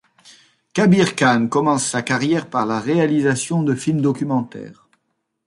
Kabir 0.73 1.15
Khan 1.15 1.45
commence 1.47 1.85
sa 1.85 2.01
carrière 2.01 2.49
par 2.49 2.65
la 2.65 2.79
réalisation 2.79 3.61
de 3.61 3.75
films 3.75 4.01
documentaires. 4.01 4.87